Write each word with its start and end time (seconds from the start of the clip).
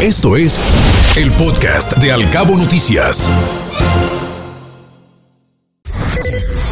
Esto 0.00 0.36
es 0.36 0.60
el 1.16 1.32
podcast 1.32 1.96
de 1.96 2.12
Alcabo 2.12 2.56
Noticias. 2.56 3.28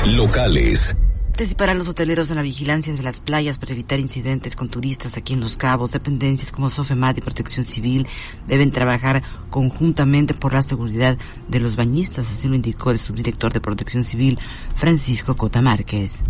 Locales. 0.06 0.94
Participarán 1.30 1.76
los 1.76 1.88
hoteleros 1.88 2.30
en 2.30 2.36
la 2.36 2.42
vigilancia 2.42 2.94
de 2.94 3.02
las 3.02 3.18
playas 3.18 3.58
para 3.58 3.72
evitar 3.72 3.98
incidentes 3.98 4.54
con 4.54 4.68
turistas 4.68 5.16
aquí 5.16 5.32
en 5.32 5.40
Los 5.40 5.56
Cabos. 5.56 5.90
Dependencias 5.90 6.52
como 6.52 6.70
Sofemat 6.70 7.18
y 7.18 7.20
Protección 7.20 7.66
Civil 7.66 8.06
deben 8.46 8.70
trabajar 8.70 9.24
conjuntamente 9.50 10.32
por 10.32 10.54
la 10.54 10.62
seguridad 10.62 11.18
de 11.48 11.58
los 11.58 11.74
bañistas, 11.74 12.30
así 12.30 12.46
lo 12.46 12.54
indicó 12.54 12.92
el 12.92 13.00
subdirector 13.00 13.52
de 13.52 13.60
Protección 13.60 14.04
Civil, 14.04 14.38
Francisco 14.76 15.36
Cota 15.36 15.60
Márquez. 15.60 16.22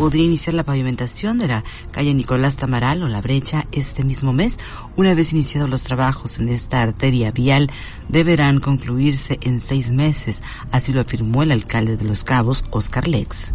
Podría 0.00 0.24
iniciar 0.24 0.54
la 0.54 0.64
pavimentación 0.64 1.38
de 1.38 1.46
la 1.46 1.62
calle 1.90 2.14
Nicolás 2.14 2.56
Tamaral 2.56 3.02
o 3.02 3.08
La 3.08 3.20
Brecha 3.20 3.66
este 3.70 4.02
mismo 4.02 4.32
mes. 4.32 4.56
Una 4.96 5.12
vez 5.12 5.34
iniciados 5.34 5.68
los 5.68 5.84
trabajos 5.84 6.38
en 6.38 6.48
esta 6.48 6.80
arteria 6.80 7.32
vial, 7.32 7.70
deberán 8.08 8.60
concluirse 8.60 9.38
en 9.42 9.60
seis 9.60 9.90
meses, 9.90 10.42
así 10.72 10.94
lo 10.94 11.02
afirmó 11.02 11.42
el 11.42 11.52
alcalde 11.52 11.98
de 11.98 12.04
Los 12.06 12.24
Cabos, 12.24 12.64
Oscar 12.70 13.08
Lex. 13.08 13.52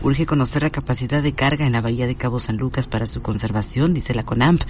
Urge 0.00 0.26
conocer 0.26 0.62
la 0.62 0.70
capacidad 0.70 1.20
de 1.24 1.32
carga 1.32 1.66
en 1.66 1.72
la 1.72 1.80
bahía 1.80 2.06
de 2.06 2.14
Cabo 2.14 2.38
San 2.38 2.56
Lucas 2.56 2.86
para 2.86 3.08
su 3.08 3.20
conservación, 3.20 3.94
dice 3.94 4.14
la 4.14 4.22
CONAMP. 4.22 4.62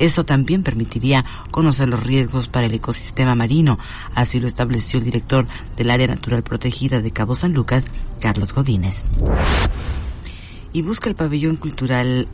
Eso 0.00 0.24
también 0.24 0.64
permitiría 0.64 1.24
conocer 1.52 1.88
los 1.88 2.02
riesgos 2.02 2.48
para 2.48 2.66
el 2.66 2.74
ecosistema 2.74 3.36
marino. 3.36 3.78
Así 4.16 4.40
lo 4.40 4.48
estableció 4.48 4.98
el 4.98 5.04
director 5.04 5.46
del 5.76 5.90
área 5.90 6.08
natural 6.08 6.42
protegida 6.42 7.00
de 7.00 7.12
Cabo 7.12 7.36
San 7.36 7.52
Lucas, 7.52 7.84
Carlos 8.20 8.52
Godínez. 8.52 9.04
Y 10.76 10.82
busca 10.82 11.08
el 11.08 11.14
pabellón 11.14 11.56
cultural 11.56 12.28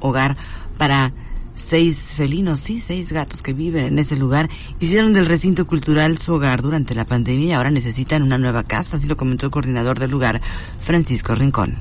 hogar 0.00 0.36
para 0.76 1.12
seis 1.54 1.96
felinos, 1.98 2.58
sí, 2.58 2.80
seis 2.80 3.12
gatos 3.12 3.42
que 3.42 3.52
viven 3.52 3.84
en 3.84 3.98
ese 4.00 4.16
lugar, 4.16 4.50
hicieron 4.80 5.12
del 5.12 5.26
recinto 5.26 5.64
cultural 5.64 6.18
su 6.18 6.34
hogar 6.34 6.62
durante 6.62 6.96
la 6.96 7.06
pandemia 7.06 7.46
y 7.46 7.52
ahora 7.52 7.70
necesitan 7.70 8.24
una 8.24 8.38
nueva 8.38 8.64
casa, 8.64 8.96
así 8.96 9.06
lo 9.06 9.16
comentó 9.16 9.46
el 9.46 9.52
coordinador 9.52 10.00
del 10.00 10.10
lugar, 10.10 10.40
Francisco 10.80 11.36
Rincón. 11.36 11.78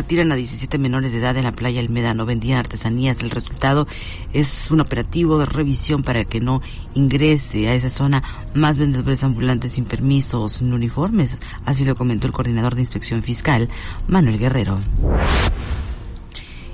Retiran 0.00 0.32
a 0.32 0.34
17 0.34 0.78
menores 0.78 1.12
de 1.12 1.18
edad 1.18 1.36
en 1.36 1.44
la 1.44 1.52
playa 1.52 1.78
Almeda, 1.78 2.14
no 2.14 2.24
vendían 2.24 2.56
artesanías. 2.56 3.20
El 3.20 3.30
resultado 3.30 3.86
es 4.32 4.70
un 4.70 4.80
operativo 4.80 5.38
de 5.38 5.44
revisión 5.44 6.02
para 6.02 6.24
que 6.24 6.40
no 6.40 6.62
ingrese 6.94 7.68
a 7.68 7.74
esa 7.74 7.90
zona 7.90 8.22
más 8.54 8.78
vendedores 8.78 9.22
ambulantes 9.24 9.72
sin 9.72 9.84
permiso 9.84 10.40
o 10.40 10.48
sin 10.48 10.72
uniformes. 10.72 11.32
Así 11.66 11.84
lo 11.84 11.94
comentó 11.96 12.26
el 12.26 12.32
coordinador 12.32 12.76
de 12.76 12.80
inspección 12.80 13.22
fiscal, 13.22 13.68
Manuel 14.08 14.38
Guerrero 14.38 14.80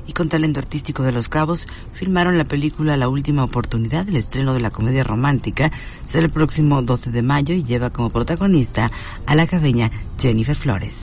y 0.07 0.13
con 0.13 0.29
talento 0.29 0.61
artístico 0.61 1.03
de 1.03 1.11
Los 1.11 1.29
Cabos 1.29 1.67
filmaron 1.93 2.39
la 2.39 2.45
película 2.45 2.97
La 2.97 3.09
Última 3.09 3.43
Oportunidad, 3.43 4.09
el 4.09 4.15
estreno 4.15 4.55
de 4.55 4.61
la 4.61 4.71
comedia 4.71 5.03
romántica, 5.03 5.73
será 6.07 6.27
el 6.27 6.33
próximo 6.33 6.81
12 6.81 7.11
de 7.11 7.23
mayo 7.23 7.55
y 7.57 7.65
lleva 7.65 7.91
como 7.91 8.09
protagonista 8.09 8.89
a 9.27 9.35
la 9.35 9.49
cabeña 9.49 9.91
Jennifer 10.17 10.55
Flores. 10.55 11.03